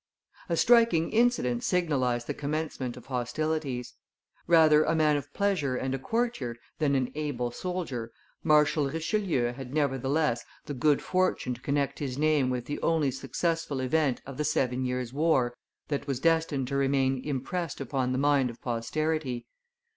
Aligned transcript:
A 0.49 0.57
striking 0.57 1.11
incident 1.11 1.63
signalized 1.63 2.25
the 2.25 2.33
commencement 2.33 2.97
of 2.97 3.05
hostilities. 3.05 3.93
Rather 4.47 4.83
a 4.83 4.95
man 4.95 5.15
of 5.15 5.31
pleasure 5.31 5.75
and 5.75 5.93
a 5.93 5.99
courtier 5.99 6.55
than 6.79 6.95
an 6.95 7.11
able 7.13 7.51
soldier, 7.51 8.11
Marshal 8.43 8.89
Richelieu 8.89 9.53
had, 9.53 9.75
nevertheless, 9.75 10.43
the 10.65 10.73
good 10.73 11.03
fortune 11.03 11.53
to 11.53 11.61
connect 11.61 11.99
his 11.99 12.17
name 12.17 12.49
with 12.49 12.65
the 12.65 12.81
only 12.81 13.11
successful 13.11 13.79
event 13.79 14.23
of 14.25 14.37
the 14.37 14.43
Seven 14.43 14.85
Years' 14.85 15.13
War 15.13 15.53
that 15.89 16.07
was 16.07 16.19
destined 16.19 16.67
to 16.69 16.75
remain 16.75 17.23
impressed 17.23 17.79
upon 17.79 18.11
the 18.11 18.17
mind 18.17 18.49
of 18.49 18.59
posterity. 18.59 19.45